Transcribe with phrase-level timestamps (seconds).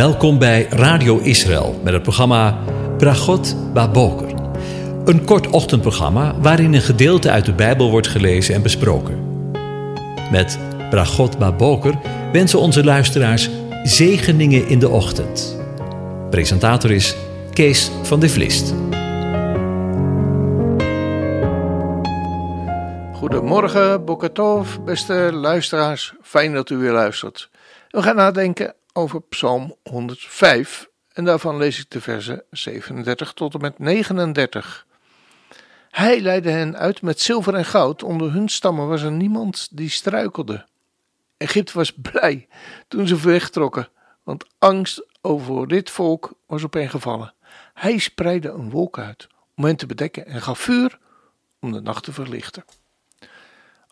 [0.00, 2.58] Welkom bij Radio Israël met het programma
[2.98, 4.34] Bragot Baboker.
[5.04, 9.50] Een kort ochtendprogramma waarin een gedeelte uit de Bijbel wordt gelezen en besproken.
[10.30, 10.58] Met
[10.90, 11.94] Bragot Baboker
[12.32, 13.50] wensen onze luisteraars
[13.82, 15.60] zegeningen in de ochtend.
[16.30, 17.16] Presentator is
[17.52, 18.74] Kees van de Vlist.
[23.12, 26.14] Goedemorgen, Bokatov, beste luisteraars.
[26.22, 27.50] Fijn dat u weer luistert.
[27.88, 33.60] We gaan nadenken over Psalm 105 en daarvan lees ik de versen 37 tot en
[33.60, 34.86] met 39.
[35.90, 39.88] Hij leidde hen uit met zilver en goud, onder hun stammen was er niemand die
[39.88, 40.66] struikelde.
[41.36, 42.48] Egypte was blij
[42.88, 43.88] toen ze wegtrokken,
[44.22, 47.34] want angst over dit volk was op hen gevallen.
[47.74, 50.98] Hij spreidde een wolk uit om hen te bedekken en gaf vuur
[51.60, 52.64] om de nacht te verlichten.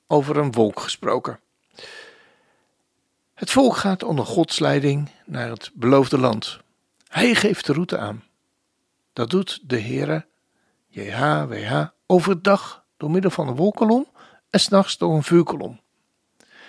[0.07, 1.41] Over een wolk gesproken.
[3.39, 6.59] Het volk gaat onder Gods leiding naar het beloofde land.
[7.09, 8.25] Hij geeft de route aan.
[9.13, 10.27] Dat doet de Heere,
[10.89, 14.07] JHWH, overdag door middel van een wolkolom
[14.51, 15.81] en s'nachts door een vuurkolom.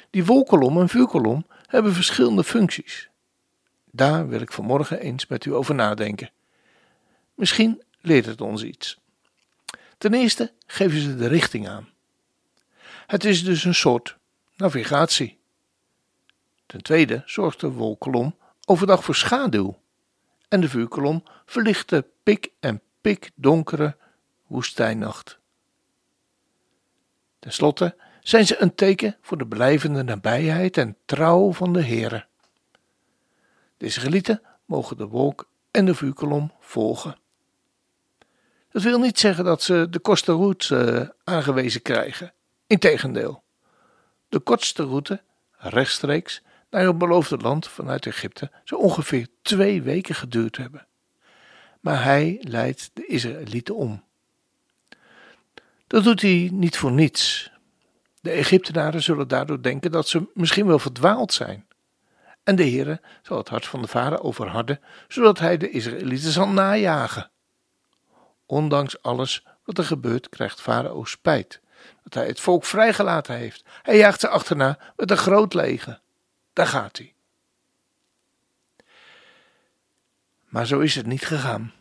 [0.10, 3.10] Die wolkolom en vuurkolom hebben verschillende functies.
[3.92, 6.32] Daar wil ik vanmorgen eens met u over nadenken.
[7.36, 9.00] Misschien leert het ons iets.
[9.98, 11.90] Ten eerste geven ze de richting aan.
[13.08, 14.18] Het is dus een soort
[14.56, 15.39] navigatie.
[16.70, 19.80] Ten tweede zorgt de wolkolom overdag voor schaduw
[20.48, 23.98] en de vuurkolom verlicht de pik en pik donkere
[24.48, 25.40] woestijnnacht.
[27.40, 32.26] Ten slotte zijn ze een teken voor de blijvende nabijheid en trouw van de Heere.
[33.78, 37.18] De Israëlieten mogen de wolk en de vuurkolom volgen.
[38.72, 42.34] Dat wil niet zeggen dat ze de kortste route eh, aangewezen krijgen.
[42.68, 43.44] Integendeel,
[44.28, 45.22] de kortste route,
[45.58, 50.88] rechtstreeks, naar het beloofde land vanuit Egypte zou ongeveer twee weken geduurd hebben.
[51.80, 54.04] Maar hij leidt de Israëlieten om.
[55.88, 57.52] Dat doet hij niet voor niets.
[58.22, 61.68] De Egyptenaren zullen daardoor denken dat ze misschien wel verdwaald zijn.
[62.44, 66.48] En de Heere zal het hart van de vader overharden, zodat hij de Israëlieten zal
[66.48, 67.32] najagen.
[68.46, 71.62] Ondanks alles wat er gebeurt, krijgt Farao spijt
[72.04, 73.64] dat hij het volk vrijgelaten heeft.
[73.82, 76.02] Hij jaagt ze achterna met een groot leger.
[76.54, 77.14] Daar gaat hij.
[80.46, 81.74] Maar zo is het niet gegaan.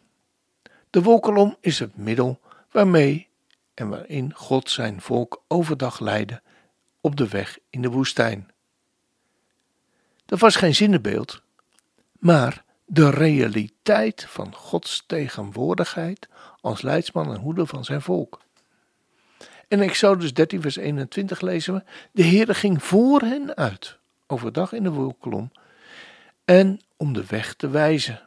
[0.91, 2.41] De wolkolom is het middel
[2.71, 3.29] waarmee
[3.75, 6.43] en waarin God zijn volk overdag leidde
[7.01, 8.51] op de weg in de woestijn.
[10.27, 11.43] Dat was geen zinnebeeld,
[12.19, 16.29] maar de realiteit van Gods tegenwoordigheid
[16.61, 18.41] als leidsman en hoeder van zijn volk.
[19.69, 24.83] In Exodus 13, vers 21 lezen we: De Heer ging voor hen uit overdag in
[24.83, 25.51] de wolkolom
[26.45, 28.21] en om de weg te wijzen.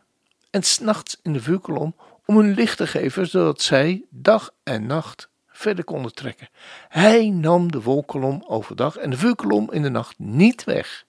[0.50, 1.96] En s'nachts in de vuurkolom
[2.26, 6.50] om hun licht te geven, zodat zij dag en nacht verder konden trekken.
[6.90, 11.06] Hij nam de wolkolom overdag en de vuurkolom in de nacht niet weg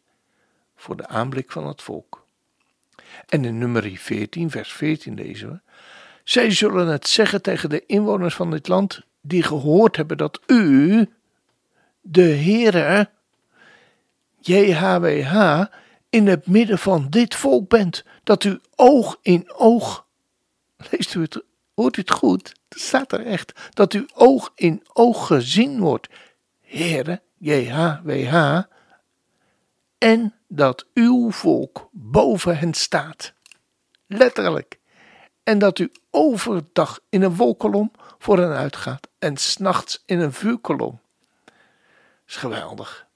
[0.76, 2.26] voor de aanblik van het volk.
[3.28, 5.60] En in nummer 14, vers 14 lezen we:
[6.24, 11.08] Zij zullen het zeggen tegen de inwoners van dit land, die gehoord hebben dat u,
[12.00, 13.10] de Heere,
[14.46, 15.64] JHWH
[16.08, 20.06] in het midden van dit volk bent, dat u oog in oog,
[20.90, 21.42] leest u het,
[21.74, 22.52] hoort u het goed?
[22.68, 26.08] Het staat er echt, dat u oog in oog gezien wordt,
[26.60, 28.60] Heere, JHWH,
[29.98, 33.32] en dat uw volk boven hen staat.
[34.06, 34.78] Letterlijk.
[35.42, 41.00] En dat u overdag in een wolkolom voor hen uitgaat en s'nachts in een vuurkolom.
[41.44, 41.54] Dat
[42.26, 43.06] is geweldig.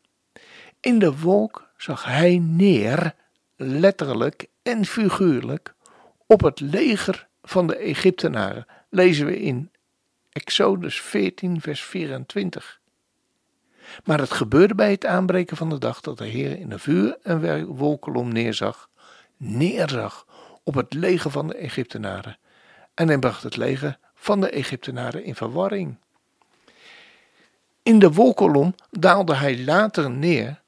[0.87, 3.15] In de wolk zag hij neer,
[3.57, 5.75] letterlijk en figuurlijk,
[6.27, 9.71] op het leger van de Egyptenaren, lezen we in
[10.33, 12.81] Exodus 14, vers 24.
[14.05, 17.19] Maar het gebeurde bij het aanbreken van de dag dat de Heer in de vuur
[17.23, 18.89] en wolkolom neerzag,
[19.37, 20.27] neerzag
[20.65, 22.39] op het leger van de Egyptenaren.
[22.95, 25.97] En hij bracht het leger van de Egyptenaren in verwarring.
[27.83, 30.65] In de wolkolom daalde hij later neer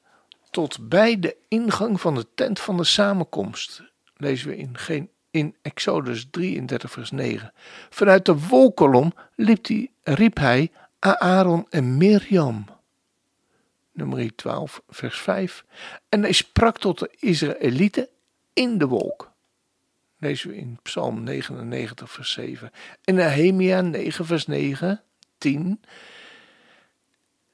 [0.51, 3.81] tot bij de ingang van de tent van de samenkomst.
[4.15, 7.53] Lezen we in, in Exodus 33, vers 9.
[7.89, 12.65] Vanuit de wolkolom liep hij, riep hij Aaron en Mirjam.
[13.91, 15.65] Nummer 12, vers 5.
[16.09, 18.07] En hij sprak tot de Israëlieten
[18.53, 19.31] in de wolk.
[20.17, 22.71] Lezen we in Psalm 99, vers 7.
[23.03, 25.01] En Nehemia 9, vers 9,
[25.37, 25.81] 10.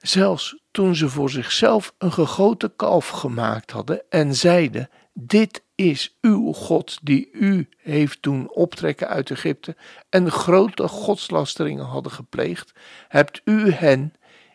[0.08, 6.52] Zelfs toen ze voor zichzelf een gegoten kalf gemaakt hadden en zeiden: Dit is uw
[6.52, 9.76] God die u heeft doen optrekken uit Egypte
[10.10, 12.74] en grote godslasteringen hadden gepleegd,
[13.08, 14.14] hebt u hen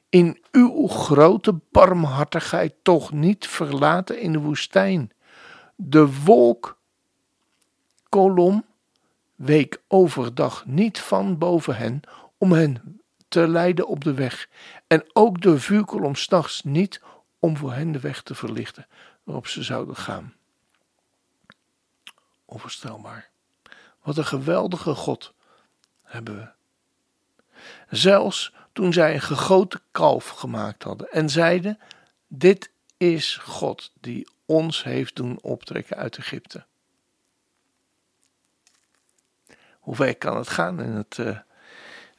[0.09, 5.11] in uw grote barmhartigheid toch niet verlaten in de woestijn.
[5.77, 6.79] De wolk,
[8.09, 8.65] kolom,
[9.35, 12.01] week overdag niet van boven hen
[12.39, 13.00] om hen
[13.31, 14.49] te leiden op de weg,
[14.87, 17.03] en ook de vuurkolom s'nachts niet
[17.39, 18.87] om voor hen de weg te verlichten
[19.23, 20.35] waarop ze zouden gaan.
[22.45, 23.31] Onvoorstelbaar.
[24.03, 25.35] Wat een geweldige God
[26.03, 26.49] hebben we.
[27.97, 31.79] Zelfs toen zij een gegoten kalf gemaakt hadden en zeiden:
[32.27, 36.65] Dit is God die ons heeft doen optrekken uit Egypte.
[39.81, 41.39] Hoe ver kan het gaan in het, uh,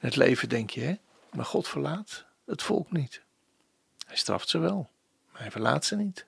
[0.02, 0.96] het leven, denk je, hè?
[1.32, 3.22] Maar God verlaat het volk niet.
[4.08, 4.90] Hij straft ze wel,
[5.32, 6.26] maar hij verlaat ze niet.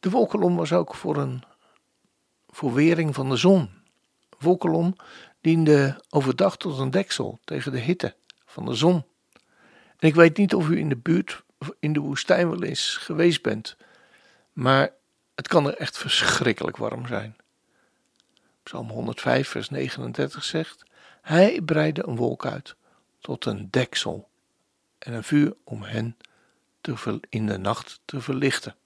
[0.00, 1.42] De wolkolom was ook voor een
[2.48, 3.70] verwering van de zon.
[4.38, 4.96] Wolkolom
[5.40, 8.14] diende overdag tot een deksel tegen de hitte
[8.44, 9.04] van de zon.
[9.98, 11.42] En ik weet niet of u in de buurt
[11.78, 13.76] in de woestijn wel eens geweest bent,
[14.52, 14.92] maar
[15.34, 17.36] het kan er echt verschrikkelijk warm zijn.
[18.62, 20.84] Psalm 105, vers 39 zegt:
[21.24, 22.76] Hij breidde een wolk uit
[23.20, 24.28] tot een deksel
[24.98, 26.16] en een vuur om hen
[27.28, 28.76] in de nacht te verlichten.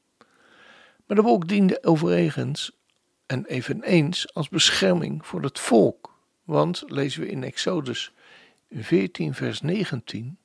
[1.06, 2.72] Maar de wolk diende overigens
[3.26, 6.14] en eveneens als bescherming voor het volk.
[6.44, 8.12] Want, lezen we in Exodus
[8.70, 10.38] 14, vers 19.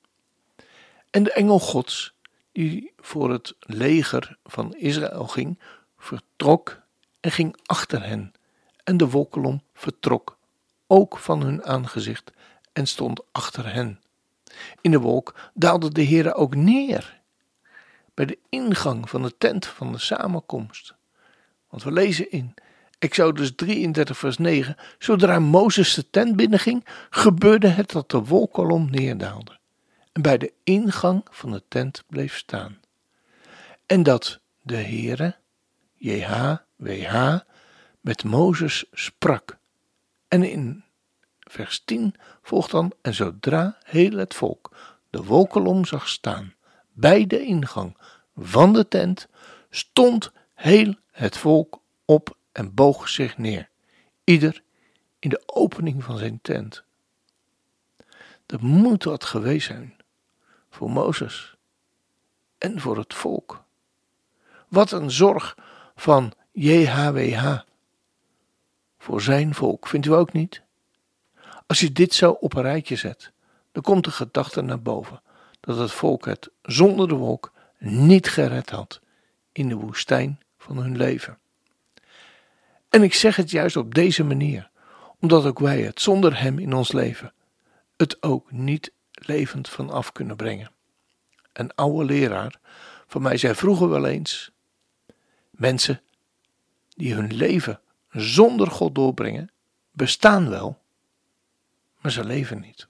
[1.09, 2.13] En de engel Gods,
[2.51, 5.59] die voor het leger van Israël ging,
[5.97, 6.81] vertrok
[7.19, 8.33] en ging achter hen.
[8.83, 10.37] En de wolkolom vertrok
[10.93, 12.31] ook van hun aangezicht
[12.73, 13.99] en stond achter hen.
[14.81, 17.21] In de wolk daalde de Heere ook neer
[18.13, 20.93] bij de ingang van de tent van de samenkomst.
[21.69, 22.53] Want we lezen in
[22.99, 29.59] Exodus 33, vers 9: Zodra Mozes de tent binnenging, gebeurde het dat de wolkolom neerdaalde
[30.11, 32.79] en bij de ingang van de tent bleef staan.
[33.85, 35.35] En dat de Heere,
[35.97, 37.39] JHWH,
[38.01, 39.61] met Mozes sprak.
[40.33, 40.83] En in
[41.39, 44.71] vers 10 volgt dan: En zodra heel het volk
[45.09, 46.53] de wolkolom zag staan
[46.91, 47.97] bij de ingang
[48.35, 49.27] van de tent,
[49.69, 53.69] stond heel het volk op en boog zich neer,
[54.23, 54.63] ieder
[55.19, 56.83] in de opening van zijn tent.
[58.45, 59.95] Dat moet wat geweest zijn
[60.69, 61.55] voor Mozes
[62.57, 63.63] en voor het volk.
[64.67, 65.57] Wat een zorg
[65.95, 67.59] van JHWH
[69.03, 70.61] voor zijn volk, vindt u ook niet?
[71.67, 73.31] Als je dit zo op een rijtje zet,
[73.71, 75.21] dan komt de gedachte naar boven
[75.59, 79.01] dat het volk het zonder de wolk niet gered had
[79.51, 81.37] in de woestijn van hun leven.
[82.89, 84.69] En ik zeg het juist op deze manier,
[85.19, 87.33] omdat ook wij het zonder Hem in ons leven
[87.97, 90.71] het ook niet levend van af kunnen brengen.
[91.53, 92.59] Een oude leraar
[93.07, 94.51] van mij zei vroeger wel eens:
[95.49, 96.01] mensen
[96.95, 97.81] die hun leven
[98.13, 99.51] zonder God doorbrengen,
[99.91, 100.81] bestaan wel,
[101.99, 102.87] maar ze leven niet.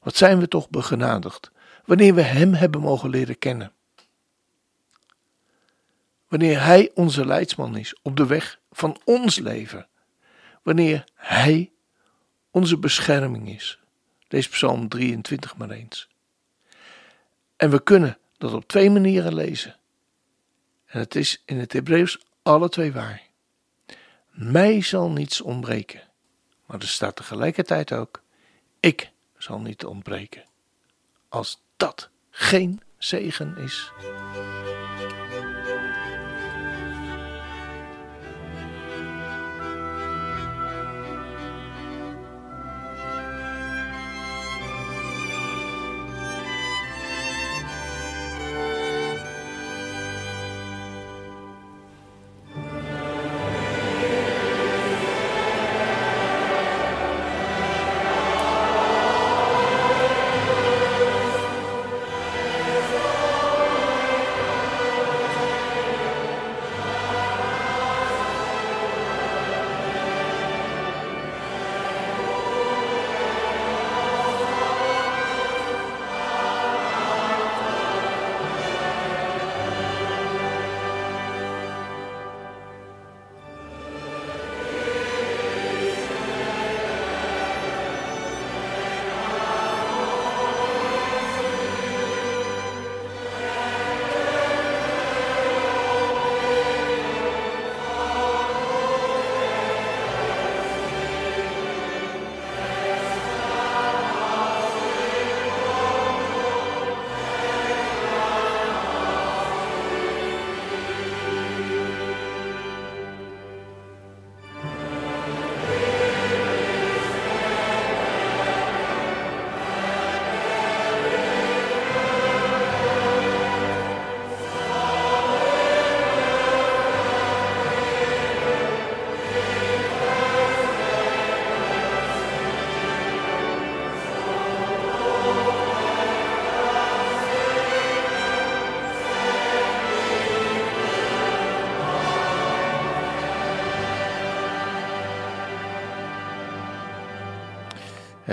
[0.00, 1.50] Wat zijn we toch begenadigd
[1.84, 3.72] wanneer we Hem hebben mogen leren kennen
[6.34, 9.88] wanneer Hij onze leidsman is op de weg van ons leven,
[10.62, 11.72] wanneer Hij
[12.50, 13.78] onze bescherming is.
[14.28, 16.08] Lees Psalm 23 maar eens.
[17.56, 19.76] En we kunnen dat op twee manieren lezen.
[20.86, 23.22] En het is in het Hebreeuws alle twee waar.
[24.30, 26.02] Mij zal niets ontbreken.
[26.66, 28.22] Maar er staat tegelijkertijd ook:
[28.80, 30.44] ik zal niet ontbreken.
[31.28, 33.92] Als dat geen zegen is.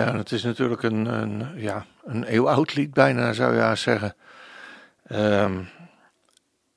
[0.06, 4.16] Ja, het is natuurlijk een, een, ja, een eeuwoud lied bijna, zou je zeggen.
[5.04, 5.64] Ehm,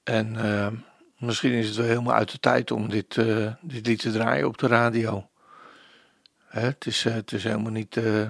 [0.02, 0.74] en ehm,
[1.18, 4.46] misschien is het wel helemaal uit de tijd om dit, eh, dit lied te draaien
[4.46, 5.28] op de radio.
[6.46, 8.26] Hè, het, is, eh, het is helemaal niet, eh,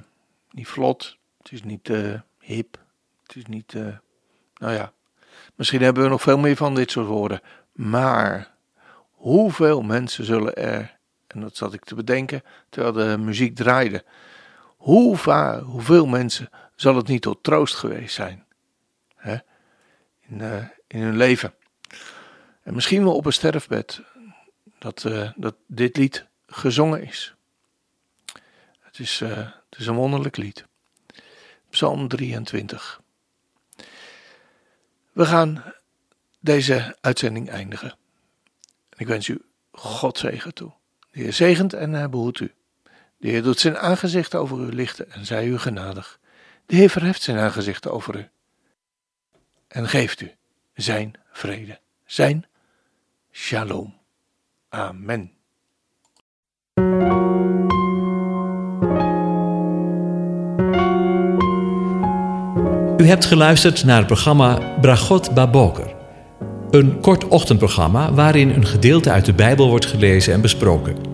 [0.51, 1.89] niet vlot, het is niet
[2.39, 2.79] hip,
[3.23, 3.73] het is niet...
[4.55, 4.93] nou ja,
[5.55, 7.41] misschien hebben we nog veel meer van dit soort woorden.
[7.73, 8.55] Maar
[9.11, 10.97] hoeveel mensen zullen er,
[11.27, 14.05] en dat zat ik te bedenken terwijl de muziek draaide
[14.85, 18.45] hoe vaar, hoeveel mensen zal het niet tot troost geweest zijn
[19.17, 19.37] hè?
[20.21, 21.55] In, uh, in hun leven.
[22.63, 24.01] En misschien wel op een sterfbed
[24.79, 27.35] dat, uh, dat dit lied gezongen is.
[28.81, 29.37] Het is, uh,
[29.71, 30.67] het is een wonderlijk lied.
[31.71, 33.01] Psalm 23.
[35.13, 35.65] We gaan
[36.41, 37.97] deze uitzending eindigen.
[38.97, 40.73] Ik wens u God zegen toe.
[41.11, 42.09] De Heer zegent en hij
[42.41, 42.53] u.
[43.17, 46.19] De Heer doet zijn aangezicht over u lichten en zij u genadig.
[46.67, 48.29] De Heer verheft zijn aangezicht over u
[49.69, 50.33] en geeft u
[50.75, 52.47] zijn vrede, zijn
[53.33, 53.95] shalom.
[54.69, 55.33] Amen.
[62.97, 65.95] U hebt geluisterd naar het programma Bragot Baboker.
[66.71, 71.14] Een kort ochtendprogramma waarin een gedeelte uit de Bijbel wordt gelezen en besproken.